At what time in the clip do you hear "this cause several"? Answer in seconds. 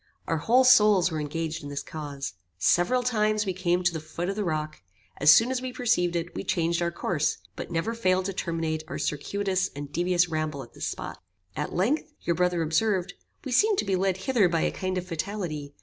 1.69-3.03